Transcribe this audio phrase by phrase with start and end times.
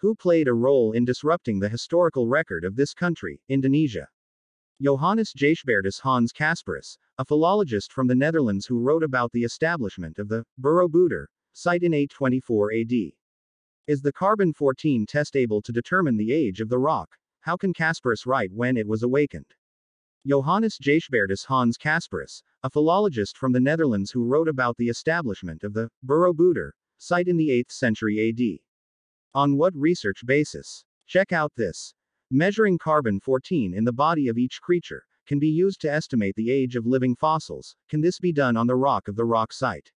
[0.00, 4.08] who played a role in disrupting the historical record of this country, Indonesia.
[4.80, 10.28] Johannes Jaesbertus Hans Casparis, a philologist from the Netherlands who wrote about the establishment of
[10.28, 12.92] the Borobudur site in 824 AD.
[13.88, 17.16] Is the carbon 14 test able to determine the age of the rock?
[17.40, 19.52] How can Casparis write when it was awakened?
[20.24, 25.72] Johannes Jaesbertus Hans Casparis, a philologist from the Netherlands who wrote about the establishment of
[25.72, 28.60] the Borobudur site in the 8th century AD.
[29.34, 30.84] On what research basis?
[31.06, 31.94] Check out this.
[32.30, 36.50] Measuring carbon 14 in the body of each creature can be used to estimate the
[36.50, 37.76] age of living fossils.
[37.88, 39.92] Can this be done on the rock of the rock site?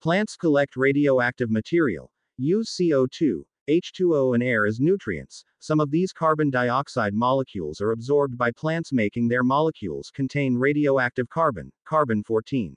[0.00, 5.44] Plants collect radioactive material, use CO2, H2O, and air as nutrients.
[5.58, 11.28] Some of these carbon dioxide molecules are absorbed by plants, making their molecules contain radioactive
[11.28, 12.76] carbon, carbon 14.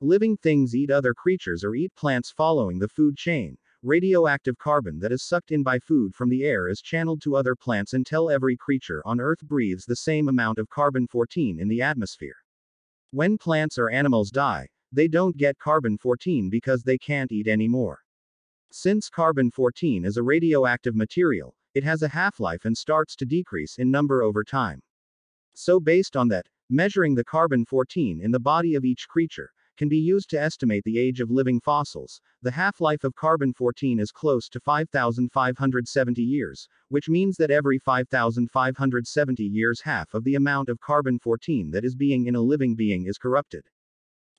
[0.00, 3.56] Living things eat other creatures or eat plants following the food chain.
[3.84, 7.54] Radioactive carbon that is sucked in by food from the air is channeled to other
[7.54, 11.82] plants until every creature on Earth breathes the same amount of carbon 14 in the
[11.82, 12.36] atmosphere.
[13.10, 18.00] When plants or animals die, they don't get carbon 14 because they can't eat anymore.
[18.72, 23.26] Since carbon 14 is a radioactive material, it has a half life and starts to
[23.26, 24.80] decrease in number over time.
[25.52, 29.88] So, based on that, measuring the carbon 14 in the body of each creature, can
[29.88, 32.20] be used to estimate the age of living fossils.
[32.42, 37.78] The half life of carbon 14 is close to 5,570 years, which means that every
[37.78, 42.74] 5,570 years half of the amount of carbon 14 that is being in a living
[42.74, 43.64] being is corrupted.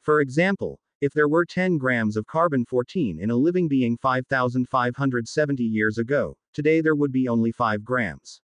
[0.01, 5.63] For example, if there were 10 grams of carbon 14 in a living being 5,570
[5.63, 8.41] years ago, today there would be only 5 grams.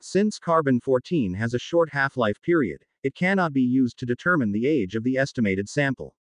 [0.00, 4.50] Since carbon 14 has a short half life period, it cannot be used to determine
[4.50, 6.16] the age of the estimated sample.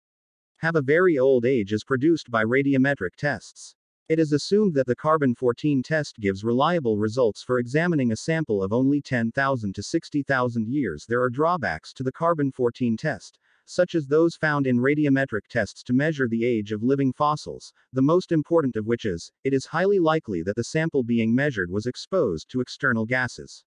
[0.57, 3.75] Have a very old age is produced by radiometric tests.
[4.09, 8.63] It is assumed that the carbon 14 test gives reliable results for examining a sample
[8.63, 11.05] of only 10,000 to 60,000 years.
[11.07, 15.83] There are drawbacks to the carbon 14 test, such as those found in radiometric tests
[15.83, 19.67] to measure the age of living fossils, the most important of which is, it is
[19.67, 23.63] highly likely that the sample being measured was exposed to external gases.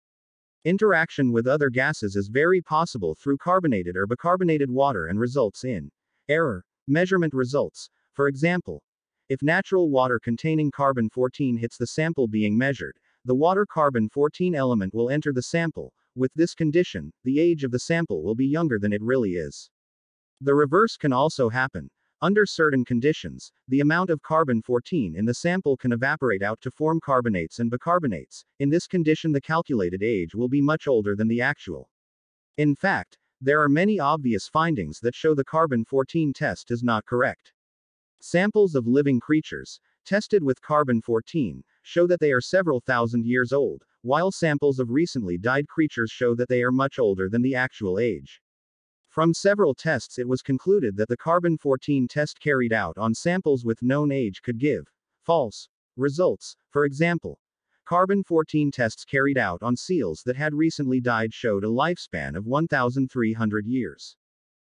[0.65, 5.91] Interaction with other gases is very possible through carbonated or bicarbonated water and results in
[6.29, 6.65] error.
[6.87, 7.91] Measurement results.
[8.13, 8.81] For example,
[9.29, 14.55] if natural water containing carbon 14 hits the sample being measured, the water carbon 14
[14.55, 15.93] element will enter the sample.
[16.15, 19.69] With this condition, the age of the sample will be younger than it really is.
[20.41, 21.91] The reverse can also happen.
[22.23, 26.71] Under certain conditions, the amount of carbon 14 in the sample can evaporate out to
[26.71, 28.45] form carbonates and bicarbonates.
[28.61, 31.91] In this condition, the calculated age will be much older than the actual.
[32.57, 37.05] In fact, there are many obvious findings that show the carbon 14 test is not
[37.07, 37.53] correct.
[38.21, 43.53] Samples of living creatures, tested with carbon 14, show that they are several thousand years
[43.53, 47.57] old, while samples of recently died creatures show that they are much older than the
[47.57, 48.41] actual age.
[49.13, 53.63] From several tests, it was concluded that the carbon 14 test carried out on samples
[53.63, 54.91] with known age could give
[55.21, 55.69] false
[55.99, 56.57] results.
[56.71, 57.39] For example,
[57.85, 62.47] carbon 14 tests carried out on seals that had recently died showed a lifespan of
[62.47, 64.17] 1,300 years.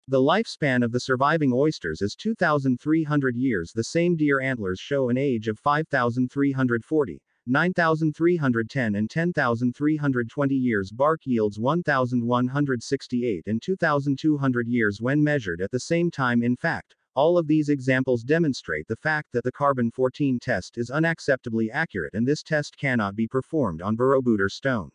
[0.07, 3.71] The lifespan of the surviving oysters is 2,300 years.
[3.71, 11.59] The same deer antlers show an age of 5,340, 9,310 and 10,320 years bark yields
[11.59, 17.69] 1,168 and 2,200 years when measured at the same time in fact, all of these
[17.69, 22.77] examples demonstrate the fact that the carbon 14 test is unacceptably accurate and this test
[22.77, 24.89] cannot be performed on Borobudur stone.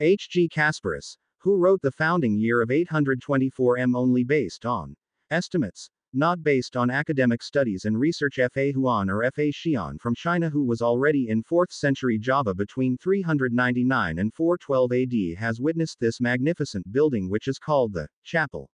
[0.00, 0.28] H.
[0.30, 0.48] G.
[0.48, 4.96] Casparis, who wrote the founding year of 824 M only based on
[5.30, 10.48] estimates, not based on academic studies and research Fa Huan or Fa Xian from China
[10.48, 16.20] who was already in 4th century Java between 399 and 412 AD has witnessed this
[16.20, 18.70] magnificent building which is called the chapel.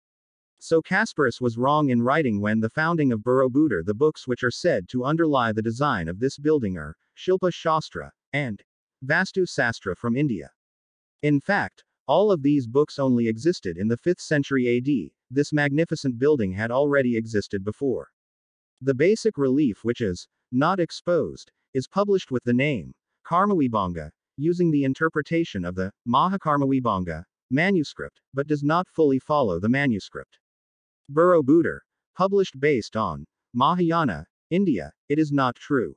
[0.59, 4.51] So Casparis was wrong in writing when the founding of Borobudur the books which are
[4.51, 8.63] said to underlie the design of this building are Shilpa Shastra and
[9.05, 10.51] Vastu Sastra from India.
[11.23, 16.19] In fact, all of these books only existed in the 5th century AD, this magnificent
[16.19, 18.09] building had already existed before.
[18.81, 22.95] The basic relief which is not exposed is published with the name
[23.27, 30.39] Karmawibanga, using the interpretation of the Mahakarmawibanga manuscript, but does not fully follow the manuscript.
[31.13, 31.81] Borobudur,
[32.15, 35.95] published based on Mahayana, India, it is not true.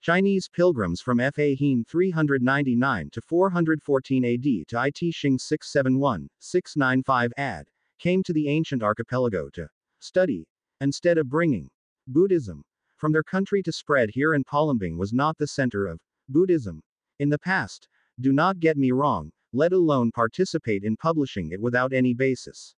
[0.00, 7.68] Chinese pilgrims from Fa Hien 399 to 414 AD to I Tsing 671, 695 ad,
[7.98, 9.68] came to the ancient archipelago to
[10.00, 10.46] study,
[10.80, 11.68] instead of bringing
[12.06, 12.62] Buddhism
[12.96, 16.82] from their country to spread here and Palembang was not the center of Buddhism.
[17.18, 17.88] In the past,
[18.20, 22.74] do not get me wrong, let alone participate in publishing it without any basis.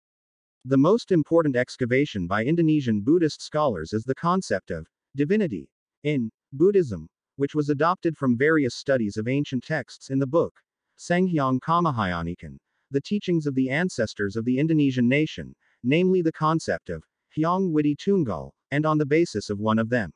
[0.65, 4.87] The most important excavation by Indonesian Buddhist scholars is the concept of
[5.17, 5.71] divinity
[6.03, 10.61] in Buddhism, which was adopted from various studies of ancient texts in the book
[10.99, 12.59] Sanghyang Kamahayanikan,
[12.91, 17.05] the teachings of the ancestors of the Indonesian nation, namely the concept of
[17.37, 20.13] Hyang Widi Tunggal, and on the basis of one of them.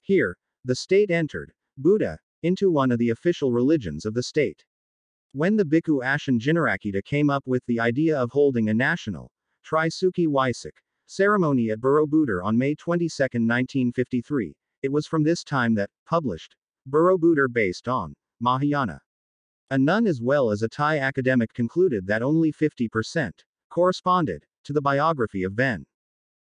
[0.00, 4.64] Here, the state entered Buddha into one of the official religions of the state.
[5.32, 9.30] When the Bhikkhu Ashin Jinarakkhita came up with the idea of holding a national
[9.64, 10.76] Trisuci Waisak
[11.06, 16.56] ceremony at Borobudur on May 22, 1953, it was from this time that, published,
[16.88, 19.00] Borobudur based on Mahayana.
[19.70, 23.30] A nun as well as a Thai academic concluded that only 50%
[23.70, 25.86] corresponded to the biography of Ven.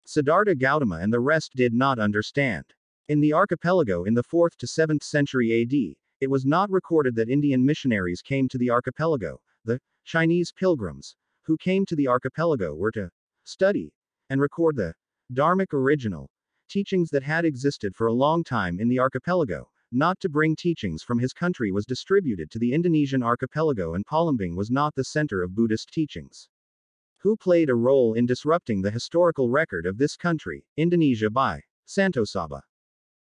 [0.06, 2.64] Siddhartha Gautama and the rest did not understand.
[3.08, 7.28] In the archipelago in the 4th to 7th century AD, it was not recorded that
[7.28, 9.40] Indian missionaries came to the archipelago.
[9.64, 13.10] The Chinese pilgrims who came to the archipelago were to
[13.44, 13.92] study
[14.30, 14.94] and record the
[15.32, 16.30] Dharmic original
[16.68, 19.70] teachings that had existed for a long time in the archipelago.
[19.90, 24.54] Not to bring teachings from his country was distributed to the Indonesian archipelago, and Palembang
[24.54, 26.48] was not the center of Buddhist teachings.
[27.22, 32.60] Who played a role in disrupting the historical record of this country, Indonesia by Santosaba.